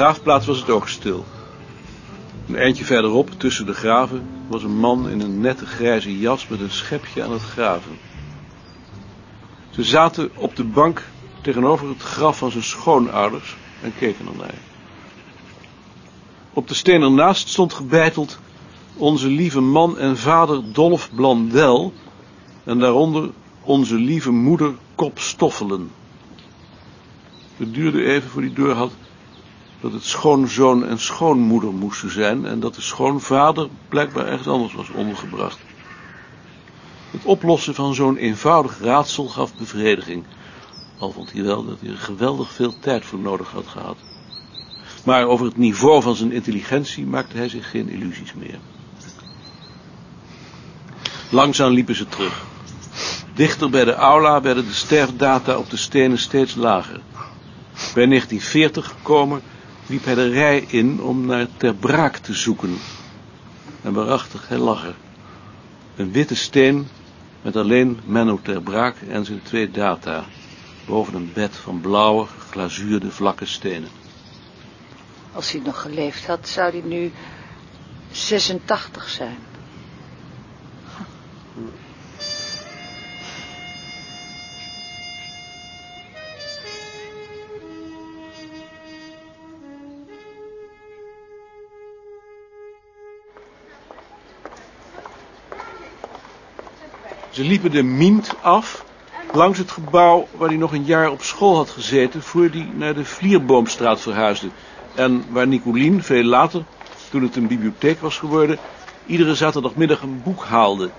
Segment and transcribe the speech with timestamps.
[0.00, 1.24] Begraafplaats was het ook stil.
[2.48, 6.60] Een eindje verderop, tussen de graven, was een man in een nette grijze jas met
[6.60, 7.98] een schepje aan het graven.
[9.70, 11.02] Ze zaten op de bank
[11.42, 14.54] tegenover het graf van zijn schoonouders en keken ernaar.
[16.52, 18.38] Op de steen ernaast stond gebeiteld
[18.96, 21.92] onze lieve man en vader Dolf Blandel
[22.64, 25.90] en daaronder onze lieve moeder Kop Stoffelen.
[27.56, 28.92] Het duurde even voor hij door had
[29.80, 34.88] dat het schoonzoon en schoonmoeder moesten zijn en dat de schoonvader blijkbaar ergens anders was
[34.88, 35.58] ondergebracht.
[37.10, 40.24] Het oplossen van zo'n eenvoudig raadsel gaf bevrediging,
[40.98, 43.96] al vond hij wel dat hij er geweldig veel tijd voor nodig had gehad.
[45.04, 48.58] Maar over het niveau van zijn intelligentie maakte hij zich geen illusies meer.
[51.30, 52.44] Langzaam liepen ze terug.
[53.34, 57.00] Dichter bij de aula werden de sterfdata op de stenen steeds lager.
[57.94, 59.42] Bij 1940 gekomen
[59.90, 62.76] liep hij de rij in om naar Ter Braak te zoeken.
[63.82, 64.94] En waarachtig, hij lag er.
[65.96, 66.88] Een witte steen
[67.42, 70.24] met alleen Menno Ter Braak en zijn twee data.
[70.86, 73.88] Boven een bed van blauwe, glazuurde vlakke stenen.
[75.32, 77.12] Als hij nog geleefd had, zou hij nu
[78.10, 79.38] 86 zijn.
[97.40, 98.84] Ze liepen de Mint af,
[99.32, 102.94] langs het gebouw waar hij nog een jaar op school had gezeten, voor hij naar
[102.94, 104.48] de Vlierboomstraat verhuisde.
[104.94, 106.64] En waar Nicolien, veel later,
[107.10, 108.58] toen het een bibliotheek was geworden,
[109.06, 110.90] iedere zaterdagmiddag een boek haalde.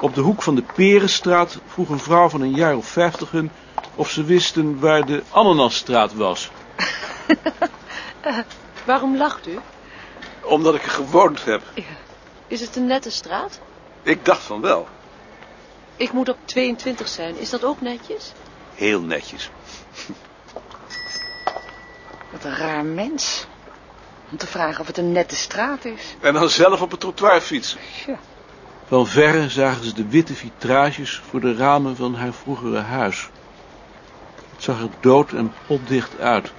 [0.00, 3.50] Op de hoek van de Perenstraat vroeg een vrouw van een jaar of vijftig hun
[3.94, 6.50] of ze wisten waar de Ananasstraat was.
[8.26, 8.38] uh,
[8.86, 9.58] waarom lacht u?
[10.42, 11.62] Omdat ik er gewoond heb.
[11.74, 11.82] Ja.
[12.46, 13.60] Is het een nette straat?
[14.02, 14.88] Ik dacht van wel.
[15.96, 17.38] Ik moet op 22 zijn.
[17.38, 18.32] Is dat ook netjes?
[18.74, 19.50] Heel netjes.
[22.32, 23.46] Wat een raar mens.
[24.30, 26.16] Om te vragen of het een nette straat is.
[26.20, 27.80] En dan zelf op het trottoir fietsen.
[28.06, 28.18] Ja.
[28.86, 33.28] Van verre zagen ze de witte vitrages voor de ramen van haar vroegere huis.
[34.50, 36.52] Het zag er dood en potdicht uit,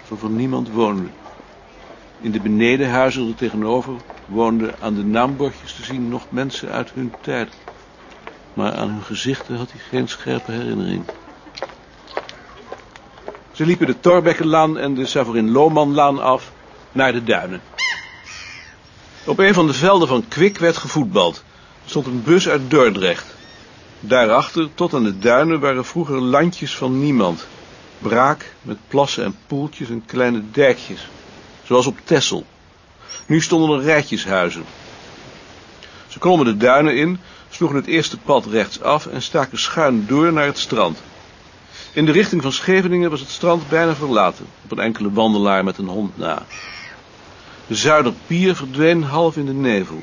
[0.00, 1.08] alsof er niemand woonde.
[2.20, 7.14] In de benedenhuizen er tegenover woonden aan de naambordjes te zien nog mensen uit hun
[7.20, 7.48] tijd
[8.56, 11.04] maar aan hun gezichten had hij geen scherpe herinnering.
[13.52, 16.52] Ze liepen de Torbekkenlaan en de Savorin-Lohmanlaan af
[16.92, 17.60] naar de duinen.
[19.24, 21.36] Op een van de velden van Kwik werd gevoetbald.
[21.84, 23.34] Er stond een bus uit Dordrecht.
[24.00, 27.46] Daarachter, tot aan de duinen, waren vroeger landjes van niemand.
[27.98, 31.08] Braak, met plassen en poeltjes en kleine dijkjes.
[31.64, 32.46] Zoals op Tessel.
[33.26, 34.64] Nu stonden er rijtjeshuizen.
[36.08, 37.20] Ze klommen de duinen in,
[37.56, 40.98] sloegen het eerste pad rechtsaf en staken schuin door naar het strand.
[41.92, 45.78] In de richting van Scheveningen was het strand bijna verlaten, op een enkele wandelaar met
[45.78, 46.42] een hond na.
[47.66, 50.02] De Zuiderpier verdween half in de nevel.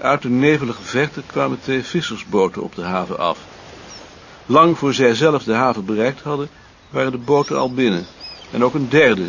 [0.00, 3.38] Uit de nevelige verte kwamen twee vissersboten op de haven af.
[4.46, 6.48] Lang voor zij zelf de haven bereikt hadden,
[6.90, 8.06] waren de boten al binnen.
[8.50, 9.26] En ook een derde,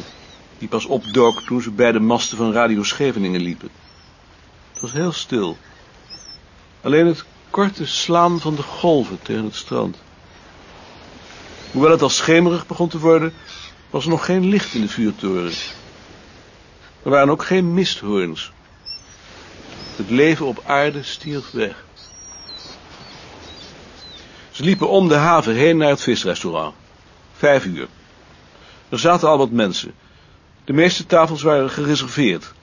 [0.57, 3.69] die pas opdook toen ze bij de masten van Radio Scheveningen liepen.
[4.71, 5.57] Het was heel stil.
[6.85, 9.97] Alleen het korte slaan van de golven tegen het strand.
[11.71, 13.33] Hoewel het al schemerig begon te worden,
[13.89, 15.51] was er nog geen licht in de vuurtoren.
[17.03, 18.51] Er waren ook geen misthoorns.
[19.95, 21.85] Het leven op aarde stierf weg.
[24.51, 26.75] Ze liepen om de haven heen naar het visrestaurant.
[27.33, 27.87] Vijf uur.
[28.89, 29.93] Er zaten al wat mensen.
[30.65, 32.53] De meeste tafels waren gereserveerd.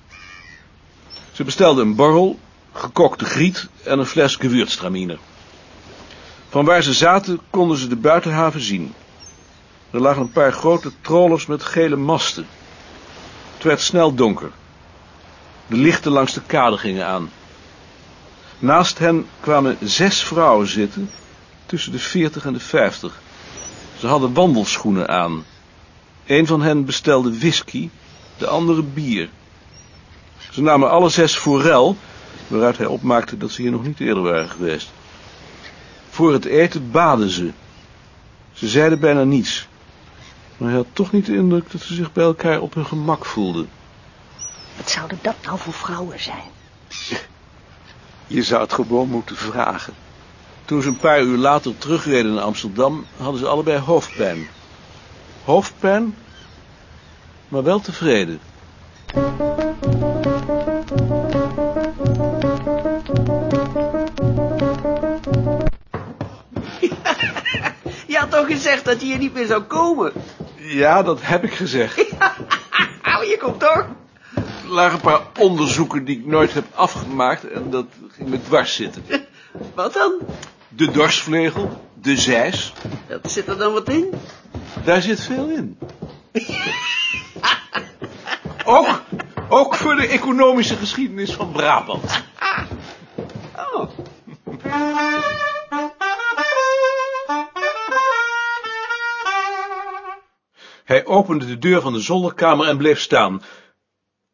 [1.32, 2.38] Ze bestelden een borrel
[2.72, 5.18] gekokte griet en een fles gewürztraminer.
[6.48, 8.94] Van waar ze zaten konden ze de buitenhaven zien.
[9.90, 12.46] Er lagen een paar grote trollers met gele masten.
[13.54, 14.50] Het werd snel donker.
[15.66, 17.30] De lichten langs de kade gingen aan.
[18.58, 21.10] Naast hen kwamen zes vrouwen zitten,
[21.66, 23.20] tussen de veertig en de vijftig.
[23.98, 25.44] Ze hadden wandelschoenen aan.
[26.26, 27.90] Een van hen bestelde whisky,
[28.36, 29.28] de andere bier.
[30.50, 31.96] Ze namen alle zes forel
[32.52, 34.92] waaruit hij opmaakte dat ze hier nog niet eerder waren geweest.
[36.08, 37.50] Voor het eten baden ze.
[38.52, 39.68] Ze zeiden bijna niets.
[40.56, 43.24] Maar hij had toch niet de indruk dat ze zich bij elkaar op hun gemak
[43.24, 43.68] voelden.
[44.76, 46.50] Wat zouden dat nou voor vrouwen zijn?
[48.26, 49.94] Je zou het gewoon moeten vragen.
[50.64, 54.48] Toen ze een paar uur later terugreden naar Amsterdam, hadden ze allebei hoofdpijn.
[55.44, 56.14] Hoofdpijn?
[57.52, 58.40] maar wel tevreden.
[68.46, 70.12] Toch gezegd dat hij hier niet meer zou komen?
[70.56, 72.04] Ja, dat heb ik gezegd.
[73.02, 73.86] Nou, je komt toch?
[74.34, 78.74] Er lagen een paar onderzoeken die ik nooit heb afgemaakt en dat ging me dwars
[78.74, 79.04] zitten.
[79.74, 80.18] Wat dan?
[80.68, 82.72] De dorsvlegel, de zeis,
[83.08, 84.14] Dat zit er dan wat in?
[84.84, 85.78] daar zit veel in.
[88.64, 89.02] Ook,
[89.48, 92.22] ook voor de economische geschiedenis van Brabant.
[100.92, 103.42] Hij opende de deur van de zolderkamer en bleef staan.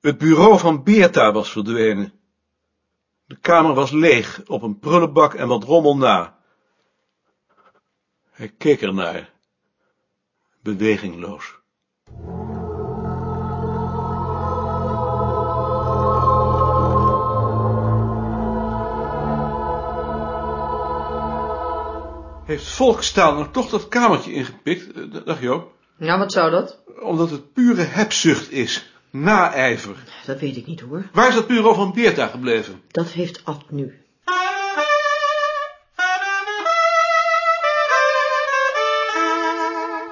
[0.01, 2.13] Het bureau van Beerta was verdwenen.
[3.27, 6.39] De kamer was leeg, op een prullenbak en wat rommel na.
[8.31, 9.33] Hij keek ernaar,
[10.63, 11.55] bewegingloos.
[22.45, 25.78] Heeft Volkstaal nou toch dat kamertje ingepikt, eh, dag Joop?
[25.99, 26.79] Ja, wat zou dat?
[27.01, 29.97] Omdat het pure hebzucht is, naijver.
[30.27, 31.09] Dat weet ik niet hoor.
[31.13, 32.83] Waar is dat bureau van Beerta gebleven?
[32.89, 34.07] Dat heeft Ad nu.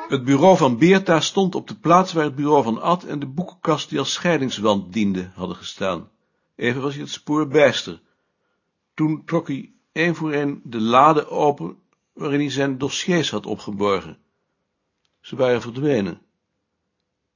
[0.09, 3.27] Het bureau van Beerta stond op de plaats waar het bureau van Ad en de
[3.27, 6.09] boekenkast die als scheidingswand diende hadden gestaan.
[6.57, 8.01] Even was hij het spoor bijster.
[8.95, 11.77] Toen trok hij één voor één de lade open
[12.13, 14.19] waarin hij zijn dossiers had opgeborgen.
[15.27, 16.21] Ze waren verdwenen.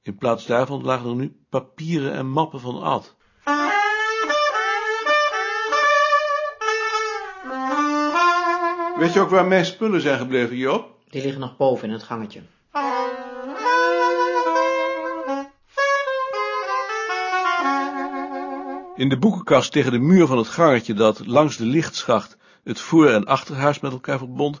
[0.01, 3.15] In plaats daarvan lagen er nu papieren en mappen van Ad.
[8.97, 10.97] Weet je ook waar mijn spullen zijn gebleven, Joop?
[11.09, 12.41] Die liggen nog boven in het gangetje.
[18.95, 23.09] In de boekenkast tegen de muur van het gangetje dat langs de lichtschacht het voor-
[23.09, 24.59] en achterhuis met elkaar verbond,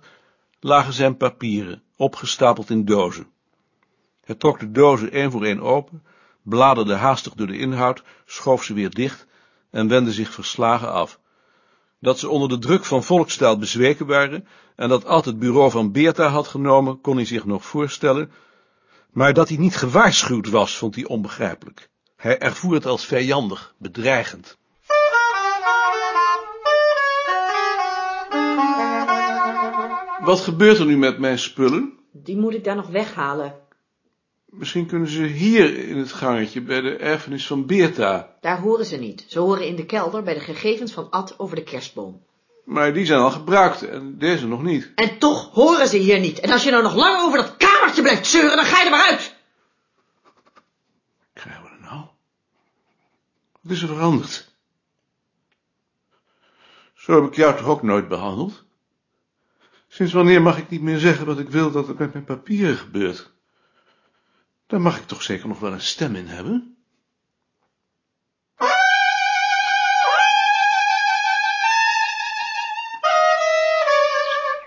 [0.59, 3.27] lagen zijn papieren, opgestapeld in dozen.
[4.23, 6.03] Hij trok de dozen één voor één open,
[6.41, 9.27] bladerde haastig door de inhoud, schoof ze weer dicht
[9.69, 11.19] en wendde zich verslagen af.
[11.99, 15.91] Dat ze onder de druk van volkstaal bezweken waren en dat Ad het bureau van
[15.91, 18.31] Beerta had genomen, kon hij zich nog voorstellen,
[19.11, 21.89] maar dat hij niet gewaarschuwd was, vond hij onbegrijpelijk.
[22.15, 24.57] Hij ervoer het als vijandig, bedreigend.
[30.23, 31.99] Wat gebeurt er nu met mijn spullen?
[32.11, 33.59] Die moet ik daar nog weghalen.
[34.45, 38.35] Misschien kunnen ze hier in het gangetje bij de erfenis van Beerta.
[38.41, 39.25] Daar horen ze niet.
[39.27, 42.23] Ze horen in de kelder bij de gegevens van Ad over de kerstboom.
[42.65, 44.91] Maar die zijn al gebruikt en deze nog niet.
[44.95, 46.39] En toch horen ze hier niet.
[46.39, 48.91] En als je nou nog lang over dat kamertje blijft zeuren, dan ga je er
[48.91, 49.35] maar uit.
[51.33, 52.05] Krijgen we er nou?
[53.61, 54.49] Wat is er veranderd?
[56.93, 58.63] Zo heb ik jou toch ook nooit behandeld?
[59.93, 62.77] Sinds wanneer mag ik niet meer zeggen wat ik wil dat er met mijn papieren
[62.77, 63.31] gebeurt?
[64.67, 66.75] Daar mag ik toch zeker nog wel een stem in hebben?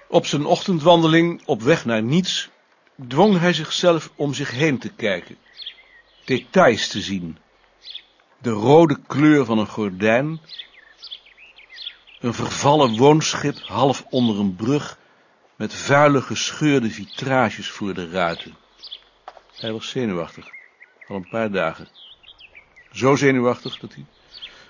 [0.09, 2.51] Op zijn ochtendwandeling op weg naar niets
[3.09, 5.39] dwong hij zichzelf om zich heen te kijken,
[6.25, 7.39] details te zien.
[8.39, 10.41] De rode kleur van een gordijn,
[12.21, 15.03] een vervallen woonschip half onder een brug
[15.57, 18.57] met vuile gescheurde vitrages voor de ruiten.
[19.57, 20.51] Hij was zenuwachtig,
[21.09, 21.89] al een paar dagen.
[22.93, 24.05] Zo zenuwachtig dat hij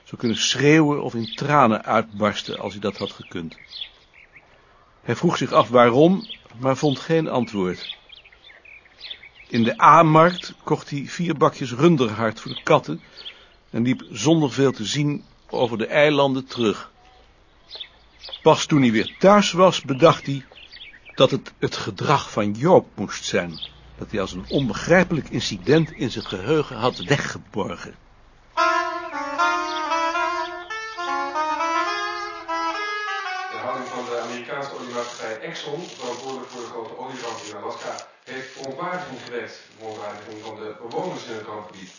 [0.05, 3.59] zou kunnen schreeuwen of in tranen uitbarsten als hij dat had gekund.
[5.03, 6.27] Hij vroeg zich af waarom,
[6.61, 7.93] maar vond geen antwoord.
[9.49, 13.01] In de A-markt kocht hij vier bakjes runderhart voor de katten
[13.71, 16.91] en liep zonder veel te zien over de eilanden terug.
[18.43, 20.45] Pas toen hij weer thuis was, bedacht hij
[21.15, 23.61] dat het het gedrag van Joop moest zijn,
[23.99, 27.95] dat hij als een onbegrijpelijk incident in zijn geheugen had weggeborgen.
[33.51, 38.53] De houding van de Amerikaanse oliemaatschappij Exxon, verantwoordelijk voor de grote olieramp in Alaska, heeft
[38.53, 39.61] verontwaardiging gewekt.
[39.79, 41.91] Verontwaardiging van de bewoners in het rampgebied.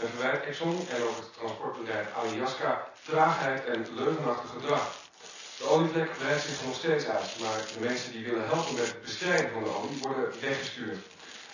[0.00, 5.09] En verwijt Exxon en ook het transportbedrijf Alaska traagheid en leugenachtig gedrag.
[5.60, 9.02] De olievlek breidt zich nog steeds uit, maar de mensen die willen helpen met het
[9.02, 10.98] bestrijden van de olie worden weggestuurd.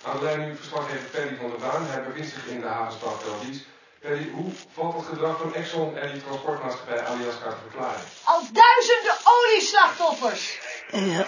[0.03, 1.87] Aan de lijn nu verslaggever Paddy van der Baan.
[1.87, 3.63] Hij bevindt zich in de havenstad Belgisch.
[4.01, 8.05] Paddy, hoe valt het gedrag van Exxon en die transportmaatschappij Alaska te verklaren?
[8.25, 10.59] Al duizenden olieslachtoffers.
[10.91, 11.27] Ja.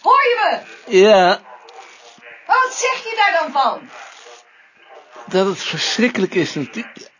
[0.00, 0.98] Hoor je me?
[0.98, 1.40] Ja.
[2.46, 3.90] Wat zeg je daar dan van?
[5.32, 7.10] dat het verschrikkelijk is natuurlijk.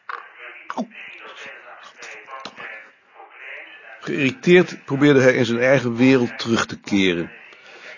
[4.04, 7.30] Geïrriteerd probeerde hij in zijn eigen wereld terug te keren.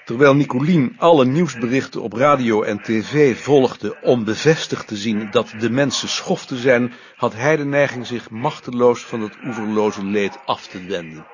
[0.04, 5.70] Terwijl Nicolien alle nieuwsberichten op radio en tv volgde om bevestigd te zien dat de
[5.70, 10.84] mensen schoften zijn, had hij de neiging zich machteloos van het oeverloze leed af te
[10.84, 11.26] wenden.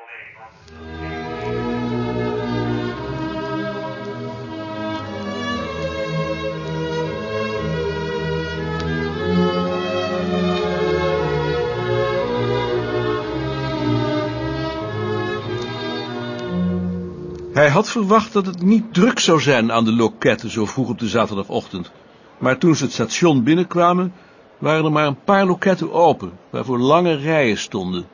[17.61, 20.99] Hij had verwacht dat het niet druk zou zijn aan de loketten zo vroeg op
[20.99, 21.91] de zaterdagochtend.
[22.39, 24.13] Maar toen ze het station binnenkwamen,
[24.59, 28.07] waren er maar een paar loketten open, waarvoor lange rijen stonden.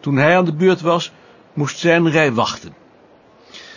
[0.00, 1.12] Toen hij aan de beurt was,
[1.52, 2.74] moest zijn rij wachten.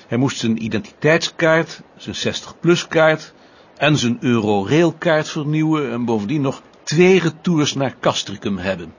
[0.08, 3.34] Hij moest zijn identiteitskaart, zijn 60-plus kaart
[3.78, 8.94] en zijn Eurorail-kaart vernieuwen en bovendien nog twee retours naar Castricum hebben.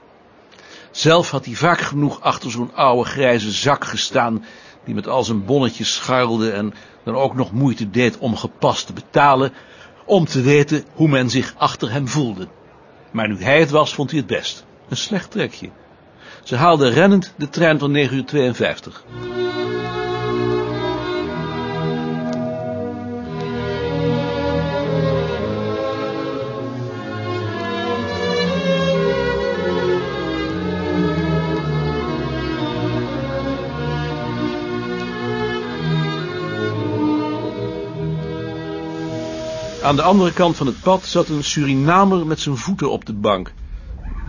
[0.91, 4.43] Zelf had hij vaak genoeg achter zo'n oude grijze zak gestaan
[4.87, 8.93] die met al zijn bonnetjes scharrelde en dan ook nog moeite deed om gepast te
[8.93, 9.53] betalen,
[10.05, 12.47] om te weten hoe men zich achter hem voelde.
[13.11, 14.65] Maar nu hij het was, vond hij het best.
[14.89, 15.69] Een slecht trekje.
[16.43, 19.03] Ze haalden rennend de trein van 9 uur 52.
[39.87, 43.13] Aan de andere kant van het pad zat een Surinamer met zijn voeten op de
[43.13, 43.53] bank.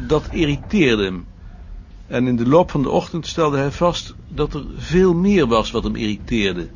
[0.09, 1.27] Dat irriteerde hem.
[2.07, 5.71] En in de loop van de ochtend stelde hij vast dat er veel meer was
[5.71, 6.69] wat hem irriteerde.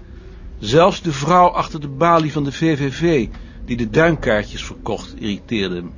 [0.58, 3.28] Zelfs de vrouw achter de balie van de VVV,
[3.64, 5.92] die de duinkaartjes verkocht, irriteerde hem.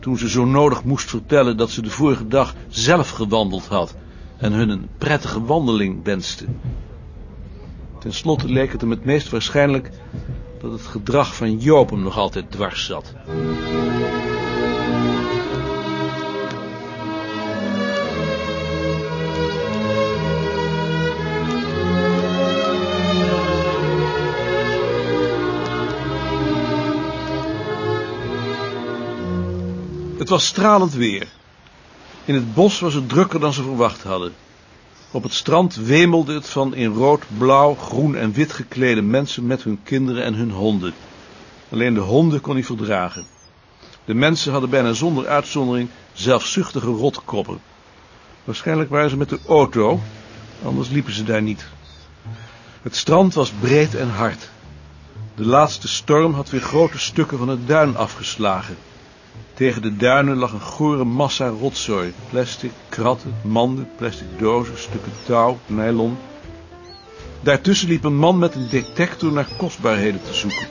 [0.00, 3.96] Toen ze zo nodig moest vertellen dat ze de vorige dag zelf gewandeld had
[4.36, 6.44] en hun een prettige wandeling wenste.
[7.98, 9.90] Ten slotte leek het hem het meest waarschijnlijk
[10.62, 13.12] dat het gedrag van Joop hem nog altijd dwars zat.
[30.18, 31.28] Het was stralend weer.
[32.24, 34.32] In het bos was het drukker dan ze verwacht hadden.
[35.12, 39.62] Op het strand wemelde het van in rood, blauw, groen en wit geklede mensen met
[39.62, 40.94] hun kinderen en hun honden.
[41.70, 43.24] Alleen de honden kon hij verdragen.
[44.04, 47.60] De mensen hadden bijna zonder uitzondering zelfzuchtige rotkoppen.
[48.44, 50.00] Waarschijnlijk waren ze met de auto,
[50.64, 51.66] anders liepen ze daar niet.
[52.82, 54.50] Het strand was breed en hard.
[55.36, 58.76] De laatste storm had weer grote stukken van het duin afgeslagen.
[59.54, 62.12] Tegen de duinen lag een gore massa rotzooi.
[62.30, 66.16] Plastic, kratten, manden, plastic dozen, stukken touw, nylon.
[67.42, 70.66] Daartussen liep een man met een detector naar kostbaarheden te zoeken.